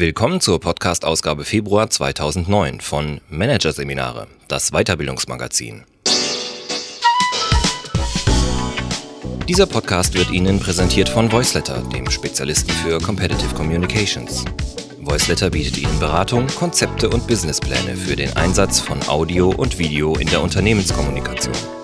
[0.00, 5.82] Willkommen zur Podcast-Ausgabe Februar 2009 von Managerseminare, das Weiterbildungsmagazin.
[9.48, 14.44] Dieser Podcast wird Ihnen präsentiert von Voiceletter, dem Spezialisten für Competitive Communications.
[15.00, 20.28] Voiceletter bietet Ihnen Beratung, Konzepte und Businesspläne für den Einsatz von Audio und Video in
[20.28, 21.77] der Unternehmenskommunikation.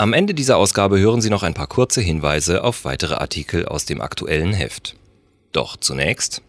[0.00, 3.84] Am Ende dieser Ausgabe hören Sie noch ein paar kurze Hinweise auf weitere Artikel aus
[3.84, 4.94] dem aktuellen Heft.
[5.50, 6.40] Doch zunächst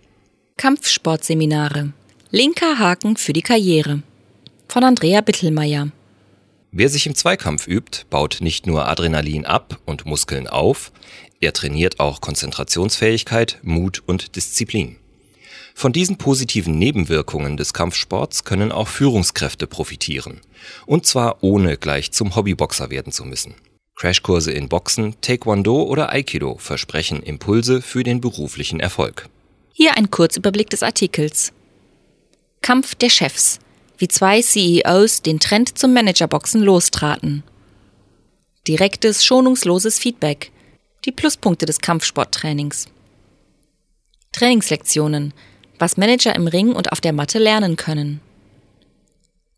[0.57, 1.91] Kampfsportseminare.
[2.29, 4.03] Linker Haken für die Karriere.
[4.67, 5.87] Von Andrea Bittelmeier.
[6.71, 10.91] Wer sich im Zweikampf übt, baut nicht nur Adrenalin ab und Muskeln auf,
[11.39, 14.97] er trainiert auch Konzentrationsfähigkeit, Mut und Disziplin.
[15.73, 20.41] Von diesen positiven Nebenwirkungen des Kampfsports können auch Führungskräfte profitieren.
[20.85, 23.55] Und zwar ohne gleich zum Hobbyboxer werden zu müssen.
[23.95, 29.27] Crashkurse in Boxen, Taekwondo oder Aikido versprechen Impulse für den beruflichen Erfolg.
[29.73, 31.51] Hier ein Kurzüberblick des Artikels.
[32.61, 33.59] Kampf der Chefs.
[33.97, 37.43] Wie zwei CEOs den Trend zum Managerboxen lostraten.
[38.67, 40.51] Direktes, schonungsloses Feedback.
[41.05, 42.87] Die Pluspunkte des Kampfsporttrainings.
[44.31, 45.33] Trainingslektionen
[45.79, 48.21] was Manager im Ring und auf der Matte lernen können.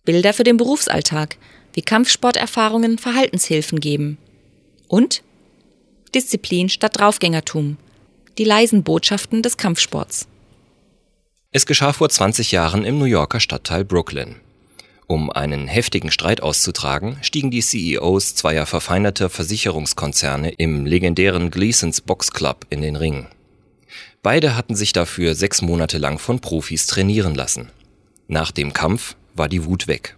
[0.06, 1.38] Bilder für den Berufsalltag,
[1.74, 4.18] wie Kampfsporterfahrungen Verhaltenshilfen geben.
[4.88, 5.24] Und
[6.14, 7.78] Disziplin statt Draufgängertum,
[8.38, 10.28] die leisen Botschaften des Kampfsports.
[11.52, 14.38] Es geschah vor 20 Jahren im New Yorker Stadtteil Brooklyn.
[15.08, 22.32] Um einen heftigen Streit auszutragen, stiegen die CEOs zweier verfeinerter Versicherungskonzerne im legendären Gleasons Box
[22.32, 23.28] Club in den Ring.
[24.24, 27.72] Beide hatten sich dafür sechs Monate lang von Profis trainieren lassen.
[28.28, 30.16] Nach dem Kampf war die Wut weg.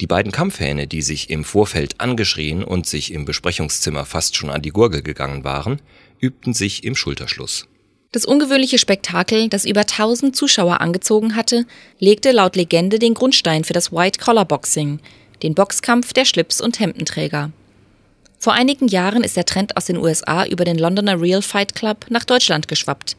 [0.00, 4.62] Die beiden Kampfhähne, die sich im Vorfeld angeschrien und sich im Besprechungszimmer fast schon an
[4.62, 5.80] die Gurgel gegangen waren,
[6.20, 7.66] übten sich im Schulterschluss.
[8.12, 11.66] Das ungewöhnliche Spektakel, das über 1000 Zuschauer angezogen hatte,
[11.98, 15.00] legte laut Legende den Grundstein für das White Collar Boxing,
[15.42, 17.52] den Boxkampf der Schlips- und Hemdenträger.
[18.38, 22.06] Vor einigen Jahren ist der Trend aus den USA über den Londoner Real Fight Club
[22.08, 23.16] nach Deutschland geschwappt.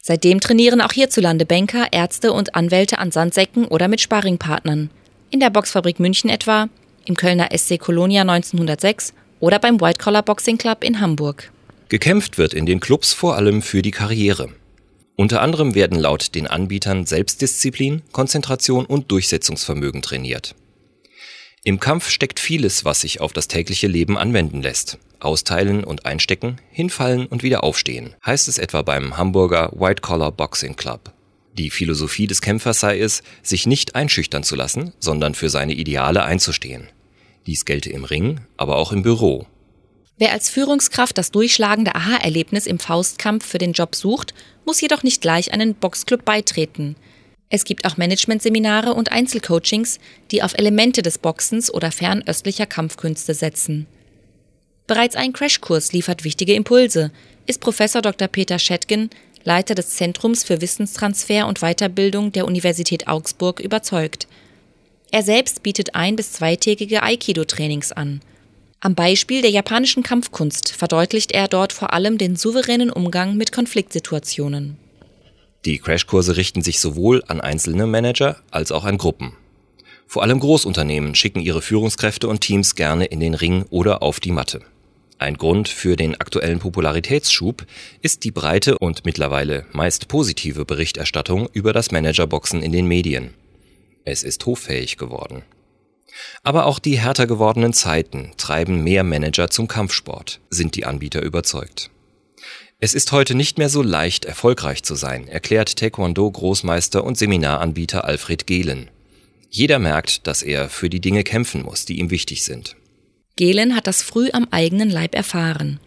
[0.00, 4.90] Seitdem trainieren auch hierzulande Banker, Ärzte und Anwälte an Sandsäcken oder mit Sparringpartnern.
[5.30, 6.68] In der Boxfabrik München etwa,
[7.06, 11.50] im Kölner SC Colonia 1906 oder beim White Collar Boxing Club in Hamburg.
[11.88, 14.48] Gekämpft wird in den Clubs vor allem für die Karriere.
[15.16, 20.54] Unter anderem werden laut den Anbietern Selbstdisziplin, Konzentration und Durchsetzungsvermögen trainiert.
[21.66, 24.98] Im Kampf steckt vieles, was sich auf das tägliche Leben anwenden lässt.
[25.18, 30.76] Austeilen und einstecken, hinfallen und wieder aufstehen, heißt es etwa beim Hamburger White Collar Boxing
[30.76, 31.12] Club.
[31.54, 36.22] Die Philosophie des Kämpfers sei es, sich nicht einschüchtern zu lassen, sondern für seine Ideale
[36.22, 36.86] einzustehen.
[37.46, 39.48] Dies gelte im Ring, aber auch im Büro.
[40.18, 44.34] Wer als Führungskraft das durchschlagende Aha-Erlebnis im Faustkampf für den Job sucht,
[44.66, 46.94] muss jedoch nicht gleich einen Boxclub beitreten.
[47.48, 49.98] Es gibt auch Managementseminare und Einzelcoachings,
[50.30, 53.86] die auf Elemente des Boxens oder fernöstlicher Kampfkünste setzen.
[54.86, 57.12] Bereits ein Crashkurs liefert wichtige Impulse,
[57.46, 58.28] ist Professor Dr.
[58.28, 59.10] Peter Schettgen,
[59.44, 64.26] Leiter des Zentrums für Wissenstransfer und Weiterbildung der Universität Augsburg, überzeugt.
[65.12, 68.20] Er selbst bietet ein- bis zweitägige Aikido-Trainings an.
[68.80, 74.76] Am Beispiel der japanischen Kampfkunst verdeutlicht er dort vor allem den souveränen Umgang mit Konfliktsituationen.
[75.66, 79.32] Die Crashkurse richten sich sowohl an einzelne Manager als auch an Gruppen.
[80.06, 84.30] Vor allem Großunternehmen schicken ihre Führungskräfte und Teams gerne in den Ring oder auf die
[84.30, 84.60] Matte.
[85.18, 87.66] Ein Grund für den aktuellen Popularitätsschub
[88.00, 93.34] ist die breite und mittlerweile meist positive Berichterstattung über das Managerboxen in den Medien.
[94.04, 95.42] Es ist hoffähig geworden.
[96.44, 101.90] Aber auch die härter gewordenen Zeiten treiben mehr Manager zum Kampfsport, sind die Anbieter überzeugt.
[102.78, 108.46] Es ist heute nicht mehr so leicht, erfolgreich zu sein, erklärt Taekwondo-Großmeister und Seminaranbieter Alfred
[108.46, 108.90] Gehlen.
[109.48, 112.76] Jeder merkt, dass er für die Dinge kämpfen muss, die ihm wichtig sind.
[113.36, 115.80] Gehlen hat das früh am eigenen Leib erfahren.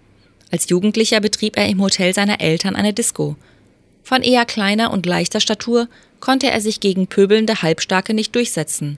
[0.50, 3.36] Als Jugendlicher betrieb er im Hotel seiner Eltern eine Disco.
[4.02, 5.88] Von eher kleiner und leichter Statur
[6.20, 8.98] konnte er sich gegen pöbelnde Halbstarke nicht durchsetzen.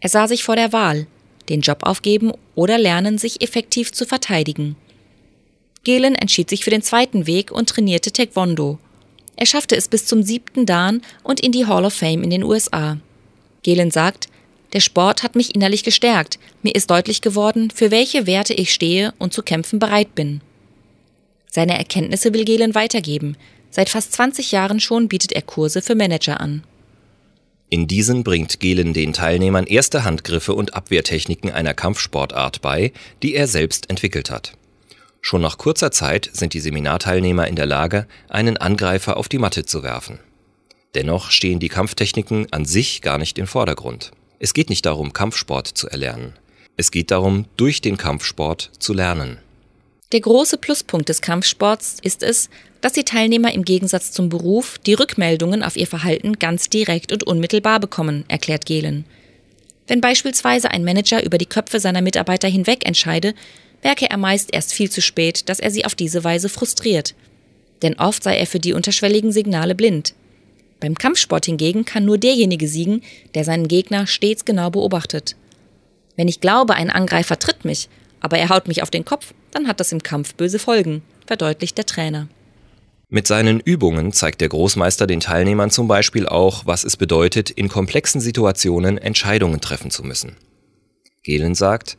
[0.00, 1.06] Er sah sich vor der Wahl,
[1.48, 4.76] den Job aufgeben oder lernen, sich effektiv zu verteidigen.
[5.86, 8.80] Gehlen entschied sich für den zweiten Weg und trainierte Taekwondo.
[9.36, 12.42] Er schaffte es bis zum siebten Dan und in die Hall of Fame in den
[12.42, 12.98] USA.
[13.62, 14.26] Gehlen sagt,
[14.72, 19.14] der Sport hat mich innerlich gestärkt, mir ist deutlich geworden, für welche Werte ich stehe
[19.20, 20.40] und zu kämpfen bereit bin.
[21.48, 23.36] Seine Erkenntnisse will Gehlen weitergeben.
[23.70, 26.64] Seit fast 20 Jahren schon bietet er Kurse für Manager an.
[27.70, 32.92] In diesen bringt Gehlen den Teilnehmern erste Handgriffe und Abwehrtechniken einer Kampfsportart bei,
[33.22, 34.56] die er selbst entwickelt hat.
[35.26, 39.66] Schon nach kurzer Zeit sind die Seminarteilnehmer in der Lage, einen Angreifer auf die Matte
[39.66, 40.20] zu werfen.
[40.94, 44.12] Dennoch stehen die Kampftechniken an sich gar nicht im Vordergrund.
[44.38, 46.34] Es geht nicht darum, Kampfsport zu erlernen.
[46.76, 49.38] Es geht darum, durch den Kampfsport zu lernen.
[50.12, 52.48] Der große Pluspunkt des Kampfsports ist es,
[52.80, 57.24] dass die Teilnehmer im Gegensatz zum Beruf die Rückmeldungen auf ihr Verhalten ganz direkt und
[57.24, 59.04] unmittelbar bekommen, erklärt Gehlen.
[59.88, 63.34] Wenn beispielsweise ein Manager über die Köpfe seiner Mitarbeiter hinweg entscheide,
[63.86, 67.14] merke er meist erst viel zu spät, dass er sie auf diese Weise frustriert.
[67.82, 70.12] Denn oft sei er für die unterschwelligen Signale blind.
[70.80, 73.02] Beim Kampfsport hingegen kann nur derjenige siegen,
[73.36, 75.36] der seinen Gegner stets genau beobachtet.
[76.16, 77.88] Wenn ich glaube, ein Angreifer tritt mich,
[78.18, 81.78] aber er haut mich auf den Kopf, dann hat das im Kampf böse Folgen, verdeutlicht
[81.78, 82.26] der Trainer.
[83.08, 87.68] Mit seinen Übungen zeigt der Großmeister den Teilnehmern zum Beispiel auch, was es bedeutet, in
[87.68, 90.34] komplexen Situationen Entscheidungen treffen zu müssen.
[91.26, 91.96] Gehlen sagt,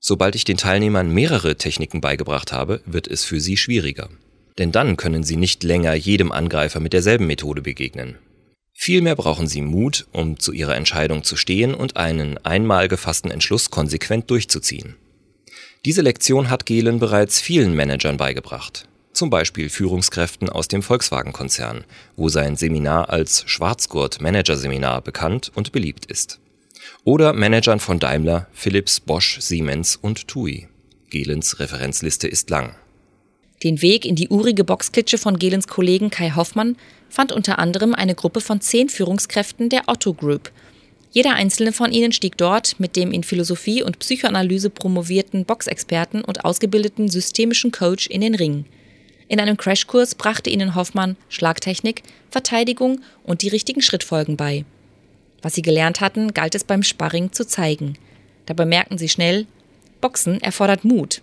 [0.00, 4.08] sobald ich den Teilnehmern mehrere Techniken beigebracht habe, wird es für sie schwieriger.
[4.56, 8.16] Denn dann können sie nicht länger jedem Angreifer mit derselben Methode begegnen.
[8.72, 13.70] Vielmehr brauchen sie Mut, um zu ihrer Entscheidung zu stehen und einen einmal gefassten Entschluss
[13.70, 14.96] konsequent durchzuziehen.
[15.84, 21.84] Diese Lektion hat Gehlen bereits vielen Managern beigebracht, zum Beispiel Führungskräften aus dem Volkswagen-Konzern,
[22.16, 26.40] wo sein Seminar als Schwarzgurt-Managerseminar bekannt und beliebt ist.
[27.04, 30.68] Oder Managern von Daimler, Philips, Bosch, Siemens und TUI.
[31.08, 32.74] Gehlens Referenzliste ist lang.
[33.62, 36.76] Den Weg in die urige Boxklitsche von Gehlens Kollegen Kai Hoffmann
[37.08, 40.50] fand unter anderem eine Gruppe von zehn Führungskräften der Otto Group,
[41.12, 46.44] jeder einzelne von ihnen stieg dort mit dem in Philosophie und Psychoanalyse promovierten Boxexperten und
[46.44, 48.64] ausgebildeten systemischen Coach in den Ring.
[49.26, 54.64] In einem Crashkurs brachte ihnen Hoffmann Schlagtechnik, Verteidigung und die richtigen Schrittfolgen bei.
[55.42, 57.96] Was sie gelernt hatten, galt es beim Sparring zu zeigen.
[58.46, 59.46] Dabei merkten sie schnell,
[60.00, 61.22] Boxen erfordert Mut.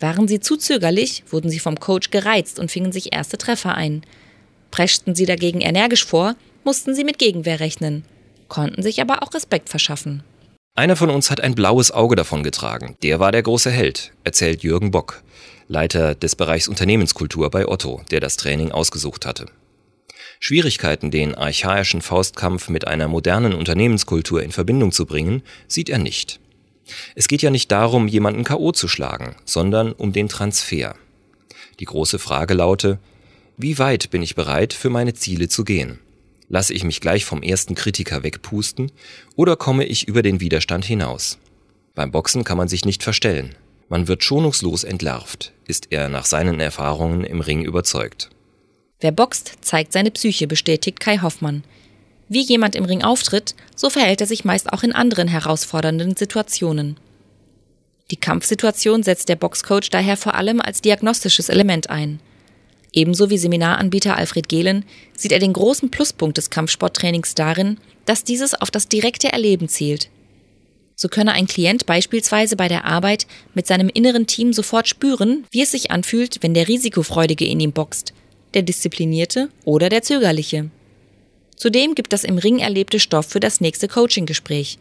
[0.00, 4.02] Waren sie zu zögerlich, wurden sie vom Coach gereizt und fingen sich erste Treffer ein.
[4.70, 8.04] Preschten sie dagegen energisch vor, mussten sie mit Gegenwehr rechnen
[8.48, 10.22] konnten sich aber auch Respekt verschaffen.
[10.74, 12.96] Einer von uns hat ein blaues Auge davon getragen.
[13.02, 15.22] Der war der große Held, erzählt Jürgen Bock,
[15.66, 19.46] Leiter des Bereichs Unternehmenskultur bei Otto, der das Training ausgesucht hatte.
[20.40, 26.40] Schwierigkeiten, den archaischen Faustkampf mit einer modernen Unternehmenskultur in Verbindung zu bringen, sieht er nicht.
[27.14, 30.94] Es geht ja nicht darum, jemanden KO zu schlagen, sondern um den Transfer.
[31.80, 32.98] Die große Frage laute,
[33.56, 35.98] wie weit bin ich bereit, für meine Ziele zu gehen?
[36.48, 38.90] Lasse ich mich gleich vom ersten Kritiker wegpusten
[39.36, 41.38] oder komme ich über den Widerstand hinaus?
[41.94, 43.54] Beim Boxen kann man sich nicht verstellen.
[43.88, 48.30] Man wird schonungslos entlarvt, ist er nach seinen Erfahrungen im Ring überzeugt.
[49.00, 51.62] Wer boxt, zeigt seine Psyche, bestätigt Kai Hoffmann.
[52.28, 56.98] Wie jemand im Ring auftritt, so verhält er sich meist auch in anderen herausfordernden Situationen.
[58.10, 62.20] Die Kampfsituation setzt der Boxcoach daher vor allem als diagnostisches Element ein.
[62.92, 64.84] Ebenso wie Seminaranbieter Alfred Gehlen
[65.14, 70.08] sieht er den großen Pluspunkt des Kampfsporttrainings darin, dass dieses auf das direkte Erleben zielt.
[70.96, 75.62] So könne ein Klient beispielsweise bei der Arbeit mit seinem inneren Team sofort spüren, wie
[75.62, 78.14] es sich anfühlt, wenn der Risikofreudige in ihm boxt,
[78.54, 80.70] der Disziplinierte oder der Zögerliche.
[81.56, 84.78] Zudem gibt das im Ring erlebte Stoff für das nächste Coaching-Gespräch.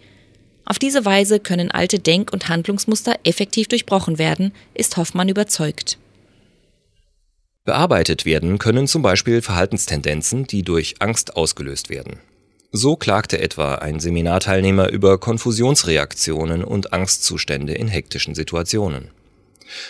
[0.65, 5.97] Auf diese Weise können alte Denk- und Handlungsmuster effektiv durchbrochen werden, ist Hoffmann überzeugt.
[7.63, 12.19] Bearbeitet werden können zum Beispiel Verhaltenstendenzen, die durch Angst ausgelöst werden.
[12.71, 19.09] So klagte etwa ein Seminarteilnehmer über Konfusionsreaktionen und Angstzustände in hektischen Situationen.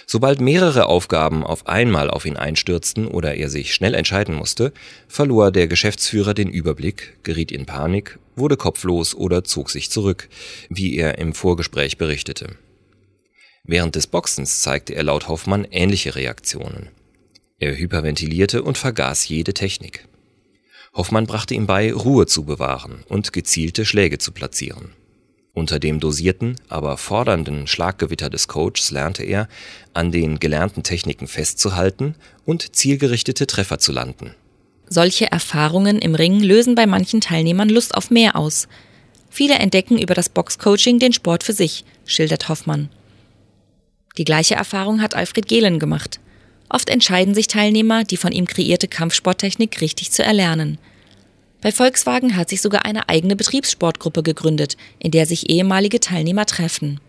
[0.06, 4.74] Sobald mehrere Aufgaben auf einmal auf ihn einstürzten oder er sich schnell entscheiden musste,
[5.08, 10.30] verlor der Geschäftsführer den Überblick, geriet in Panik, wurde kopflos oder zog sich zurück,
[10.70, 12.56] wie er im Vorgespräch berichtete.
[13.64, 16.90] Während des Boxens zeigte er laut Hoffmann ähnliche Reaktionen.
[17.60, 20.08] Er hyperventilierte und vergaß jede Technik.
[20.94, 24.94] Hoffmann brachte ihm bei, Ruhe zu bewahren und gezielte Schläge zu platzieren.
[25.58, 29.48] Unter dem dosierten, aber fordernden Schlaggewitter des Coaches lernte er,
[29.92, 32.14] an den gelernten Techniken festzuhalten
[32.46, 34.36] und zielgerichtete Treffer zu landen.
[34.88, 38.68] Solche Erfahrungen im Ring lösen bei manchen Teilnehmern Lust auf mehr aus.
[39.32, 42.90] Viele entdecken über das Boxcoaching den Sport für sich, schildert Hoffmann.
[44.20, 46.20] Die gleiche Erfahrung hat Alfred Gehlen gemacht.
[46.70, 50.78] Oft entscheiden sich Teilnehmer, die von ihm kreierte Kampfsporttechnik richtig zu erlernen.
[51.62, 57.00] Bei Volkswagen hat sich sogar eine eigene Betriebssportgruppe gegründet, in der sich ehemalige Teilnehmer treffen.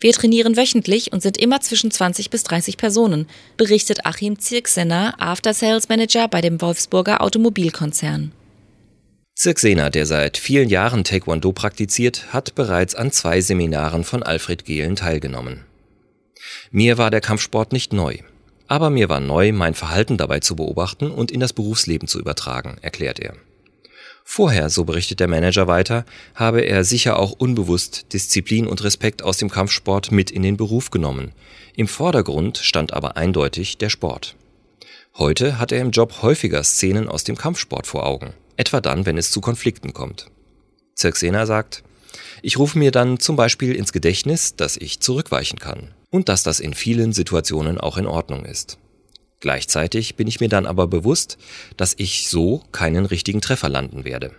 [0.00, 5.52] Wir trainieren wöchentlich und sind immer zwischen 20 bis 30 Personen, berichtet Achim Zirksener, After
[5.52, 8.32] Sales Manager bei dem Wolfsburger Automobilkonzern.
[9.34, 14.96] Zirksener, der seit vielen Jahren Taekwondo praktiziert, hat bereits an zwei Seminaren von Alfred Gehlen
[14.96, 15.64] teilgenommen.
[16.70, 18.18] Mir war der Kampfsport nicht neu.
[18.68, 22.76] Aber mir war neu, mein Verhalten dabei zu beobachten und in das Berufsleben zu übertragen,
[22.82, 23.34] erklärt er.
[24.32, 26.04] Vorher, so berichtet der Manager weiter,
[26.36, 30.90] habe er sicher auch unbewusst Disziplin und Respekt aus dem Kampfsport mit in den Beruf
[30.90, 31.32] genommen.
[31.74, 34.36] Im Vordergrund stand aber eindeutig der Sport.
[35.18, 39.18] Heute hat er im Job häufiger Szenen aus dem Kampfsport vor Augen, etwa dann, wenn
[39.18, 40.30] es zu Konflikten kommt.
[40.94, 41.82] Zirksena sagt,
[42.40, 46.60] ich rufe mir dann zum Beispiel ins Gedächtnis, dass ich zurückweichen kann und dass das
[46.60, 48.78] in vielen Situationen auch in Ordnung ist.
[49.40, 51.38] Gleichzeitig bin ich mir dann aber bewusst,
[51.76, 54.32] dass ich so keinen richtigen Treffer landen werde.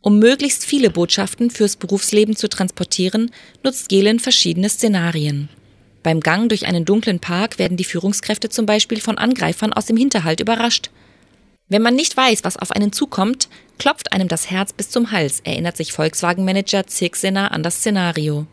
[0.00, 3.30] Um möglichst viele Botschaften fürs Berufsleben zu transportieren,
[3.64, 5.48] nutzt Gehlen verschiedene Szenarien.
[6.02, 9.96] Beim Gang durch einen dunklen Park werden die Führungskräfte zum Beispiel von Angreifern aus dem
[9.96, 10.90] Hinterhalt überrascht.
[11.68, 15.40] Wenn man nicht weiß, was auf einen zukommt, klopft einem das Herz bis zum Hals,
[15.40, 18.46] erinnert sich Volkswagen-Manager Zirksener an das Szenario.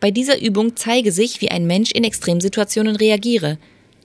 [0.00, 3.56] Bei dieser Übung zeige sich, wie ein Mensch in Extremsituationen reagiere.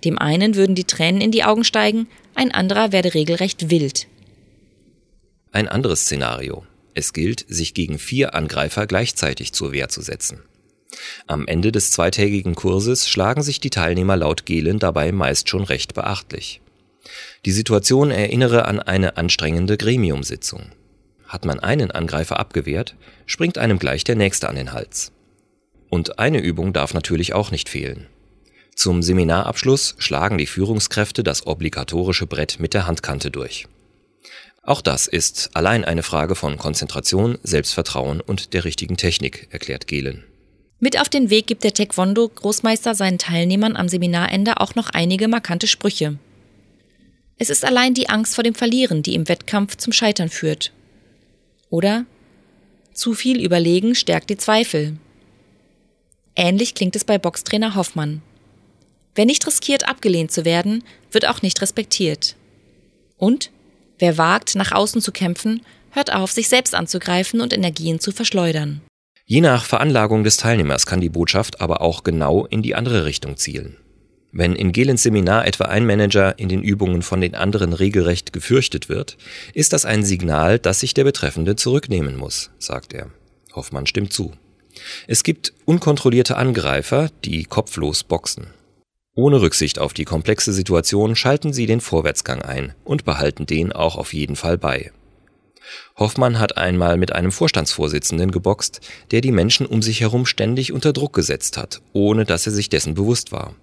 [0.04, 4.08] Dem einen würden die Tränen in die Augen steigen, ein anderer werde regelrecht wild.
[5.52, 6.66] Ein anderes Szenario.
[6.94, 10.42] Es gilt, sich gegen vier Angreifer gleichzeitig zur Wehr zu setzen.
[11.28, 15.94] Am Ende des zweitägigen Kurses schlagen sich die Teilnehmer laut Gehlen dabei meist schon recht
[15.94, 16.62] beachtlich.
[17.46, 20.72] Die Situation erinnere an eine anstrengende Gremiumsitzung.
[21.28, 25.12] Hat man einen Angreifer abgewehrt, springt einem gleich der nächste an den Hals.
[25.90, 28.08] Und eine Übung darf natürlich auch nicht fehlen.
[28.78, 33.66] Zum Seminarabschluss schlagen die Führungskräfte das obligatorische Brett mit der Handkante durch.
[34.62, 40.26] Auch das ist allein eine Frage von Konzentration, Selbstvertrauen und der richtigen Technik, erklärt Gehlen.
[40.80, 45.66] Mit auf den Weg gibt der Taekwondo-Großmeister seinen Teilnehmern am Seminarende auch noch einige markante
[45.66, 46.20] Sprüche.
[47.40, 50.72] Es ist allein die Angst vor dem Verlieren, die im Wettkampf zum Scheitern führt.
[51.72, 52.06] Oder
[52.94, 54.98] zu viel Überlegen stärkt die Zweifel.
[56.36, 58.22] Ähnlich klingt es bei Boxtrainer Hoffmann.
[59.18, 62.36] Wer nicht riskiert, abgelehnt zu werden, wird auch nicht respektiert.
[63.18, 63.50] Und
[63.98, 68.82] wer wagt, nach außen zu kämpfen, hört auf, sich selbst anzugreifen und Energien zu verschleudern.
[69.26, 73.38] Je nach Veranlagung des Teilnehmers kann die Botschaft aber auch genau in die andere Richtung
[73.38, 73.78] zielen.
[74.32, 78.88] Wenn in Gelens Seminar etwa ein Manager in den Übungen von den anderen regelrecht gefürchtet
[78.88, 79.18] wird,
[79.56, 83.10] ist das ein Signal, dass sich der Betreffende zurücknehmen muss, sagt er.
[83.56, 84.34] Hoffmann stimmt zu.
[85.08, 88.54] Es gibt unkontrollierte Angreifer, die kopflos boxen.
[89.18, 93.98] Ohne Rücksicht auf die komplexe Situation schalten sie den Vorwärtsgang ein und behalten den auch
[93.98, 94.92] auf jeden Fall bei.
[95.98, 100.94] Hoffmann hat einmal mit einem Vorstandsvorsitzenden geboxt, der die Menschen um sich herum ständig unter
[100.94, 103.56] Druck gesetzt hat, ohne dass er sich dessen bewusst war.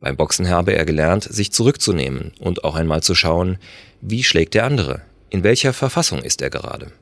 [0.00, 3.56] Beim Boxen habe er gelernt, sich zurückzunehmen und auch einmal zu schauen,
[4.02, 6.92] wie schlägt der andere, in welcher Verfassung ist er gerade.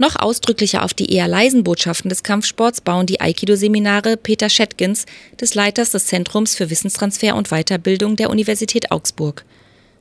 [0.00, 5.06] Noch ausdrücklicher auf die eher leisen Botschaften des Kampfsports bauen die Aikido-Seminare Peter Schetkins,
[5.40, 9.44] des Leiters des Zentrums für Wissenstransfer und Weiterbildung der Universität Augsburg.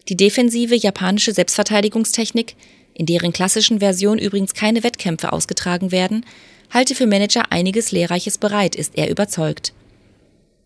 [0.08, 2.56] Die defensive japanische Selbstverteidigungstechnik,
[2.94, 6.26] in deren klassischen Version übrigens keine Wettkämpfe ausgetragen werden,
[6.70, 9.74] halte für Manager einiges Lehrreiches bereit, ist er überzeugt.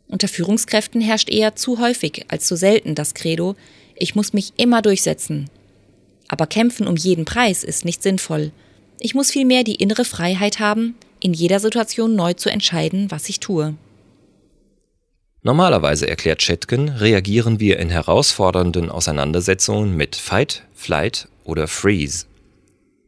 [0.10, 3.56] Unter Führungskräften herrscht eher zu häufig als zu selten das Credo,
[3.96, 5.50] ich muss mich immer durchsetzen.
[6.28, 8.52] Aber kämpfen um jeden Preis ist nicht sinnvoll.
[9.04, 13.40] Ich muss vielmehr die innere Freiheit haben, in jeder Situation neu zu entscheiden, was ich
[13.40, 13.74] tue.
[15.42, 22.28] Normalerweise, erklärt Chetkin, reagieren wir in herausfordernden Auseinandersetzungen mit Fight, Flight oder Freeze.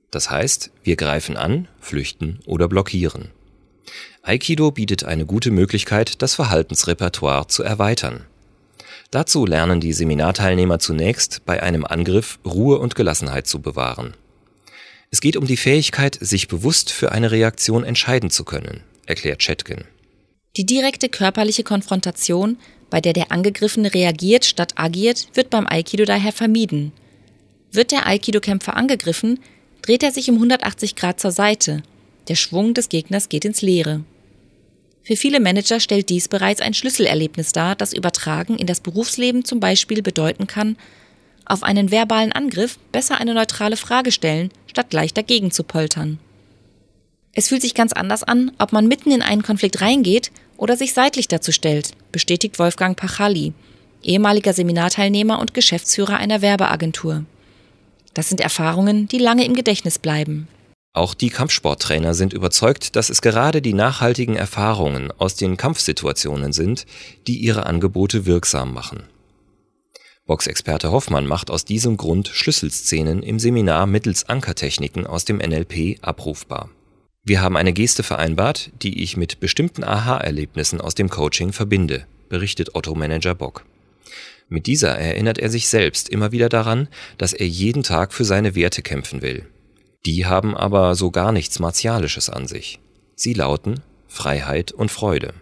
[0.09, 3.29] Das heißt, wir greifen an, flüchten oder blockieren.
[4.23, 8.25] Aikido bietet eine gute Möglichkeit, das Verhaltensrepertoire zu erweitern.
[9.11, 14.15] Dazu lernen die Seminarteilnehmer zunächst, bei einem Angriff Ruhe und Gelassenheit zu bewahren.
[15.13, 19.83] Es geht um die Fähigkeit, sich bewusst für eine Reaktion entscheiden zu können, erklärt Chetkin.
[20.57, 22.57] Die direkte körperliche Konfrontation,
[22.89, 26.93] bei der der Angegriffene reagiert statt agiert, wird beim Aikido daher vermieden.
[27.71, 29.39] Wird der Aikido-Kämpfer angegriffen,
[29.83, 31.83] dreht er sich um 180 Grad zur Seite.
[32.27, 34.03] Der Schwung des Gegners geht ins Leere.
[35.03, 39.59] Für viele Manager stellt dies bereits ein Schlüsselerlebnis dar, das Übertragen in das Berufsleben zum
[39.59, 40.75] Beispiel bedeuten kann,
[41.45, 46.17] auf einen verbalen Angriff besser eine neutrale Frage stellen, statt gleich dagegen zu poltern.
[47.31, 50.93] Es fühlt sich ganz anders an, ob man mitten in einen Konflikt reingeht oder sich
[50.93, 53.53] seitlich dazu stellt, bestätigt Wolfgang Pachali,
[54.01, 57.23] ehemaliger Seminarteilnehmer und Geschäftsführer einer Werbeagentur.
[58.15, 60.47] Das sind Erfahrungen, die lange im Gedächtnis bleiben.
[60.95, 66.85] Auch die Kampfsporttrainer sind überzeugt, dass es gerade die nachhaltigen Erfahrungen aus den Kampfsituationen sind,
[67.25, 69.03] die ihre Angebote wirksam machen.
[70.25, 76.69] Boxexperte Hoffmann macht aus diesem Grund Schlüsselszenen im Seminar mittels Ankertechniken aus dem NLP abrufbar.
[77.25, 82.73] Wir haben eine Geste vereinbart, die ich mit bestimmten Aha-Erlebnissen aus dem Coaching verbinde, berichtet
[82.73, 83.65] Otto-Manager Bock.
[84.47, 86.87] Mit dieser erinnert er sich selbst immer wieder daran,
[87.17, 89.45] dass er jeden Tag für seine Werte kämpfen will.
[90.05, 92.79] Die haben aber so gar nichts Martialisches an sich.
[93.15, 95.33] Sie lauten Freiheit und Freude.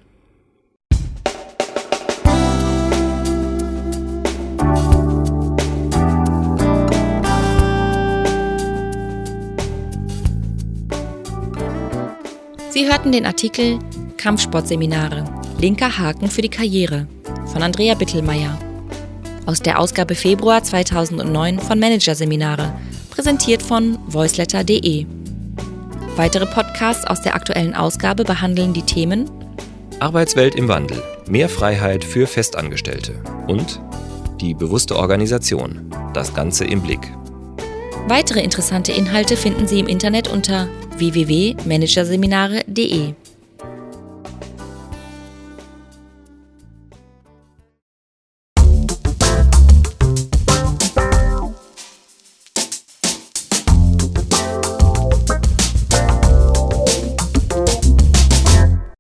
[12.72, 13.80] Sie hörten den Artikel
[14.16, 15.26] Kampfsportseminare,
[15.60, 17.06] linker Haken für die Karriere
[17.52, 18.58] von Andrea Bittelmeier
[19.46, 22.74] aus der Ausgabe Februar 2009 von Managerseminare,
[23.10, 25.06] präsentiert von voiceletter.de.
[26.16, 29.30] Weitere Podcasts aus der aktuellen Ausgabe behandeln die Themen
[30.00, 33.82] Arbeitswelt im Wandel, mehr Freiheit für Festangestellte und
[34.40, 37.02] die bewusste Organisation, das Ganze im Blick.
[38.08, 40.68] Weitere interessante Inhalte finden Sie im Internet unter
[40.98, 43.14] www.managerseminare.de.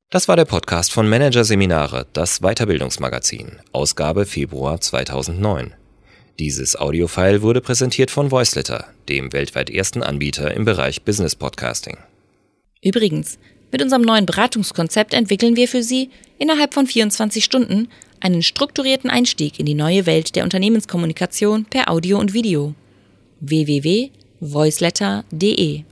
[0.09, 5.73] Das war der Podcast von Managerseminare, das Weiterbildungsmagazin, Ausgabe Februar 2009.
[6.39, 11.97] Dieses Audiofile wurde präsentiert von Voiceletter, dem weltweit ersten Anbieter im Bereich Business Podcasting.
[12.81, 13.37] Übrigens,
[13.71, 16.09] mit unserem neuen Beratungskonzept entwickeln wir für Sie
[16.39, 22.19] innerhalb von 24 Stunden einen strukturierten Einstieg in die neue Welt der Unternehmenskommunikation per Audio
[22.19, 22.75] und Video.
[23.39, 25.83] www.voiceletter.de